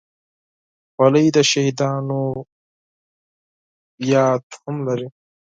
خولۍ 0.93 1.27
د 1.35 1.37
شهیدانو 1.51 2.21
یاد 4.13 4.43
هم 4.61 4.75
لري. 4.87 5.07